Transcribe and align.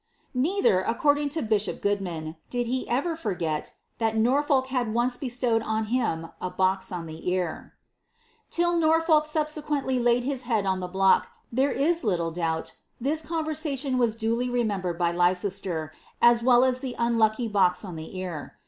'^ 0.01 0.03
Neither, 0.33 0.81
according 0.81 1.29
to 1.29 1.43
bishop 1.43 1.79
Goodman, 1.79 2.35
did 2.49 2.65
he 2.65 2.87
erer 2.89 3.15
forget 3.15 3.73
that 3.99 4.17
Norfolk 4.17 4.65
had 4.65 4.95
once 4.95 5.15
bestowed 5.15 5.61
on 5.61 5.85
him 5.93 6.29
a 6.41 6.49
box 6.49 6.91
on 6.91 7.05
the 7.05 7.29
ear. 7.31 7.73
Till 8.49 8.77
Norfolk 8.77 9.27
subsequently 9.27 9.99
laid 9.99 10.23
his 10.23 10.41
head 10.41 10.65
on 10.65 10.79
the 10.79 10.87
block, 10.87 11.27
there 11.51 11.69
is 11.69 12.01
liitlc 12.01 12.33
doabt 12.33 12.71
this 12.99 13.21
conversation 13.21 13.99
was 13.99 14.15
duly 14.15 14.49
remembered 14.49 14.97
by 14.97 15.11
Leicester, 15.11 15.91
as 16.19 16.41
well 16.41 16.63
as 16.63 16.79
the 16.79 16.95
unlucky 16.97 17.47
box 17.47 17.85
on 17.85 17.95
the 17.95 18.17
ear. 18.17 18.57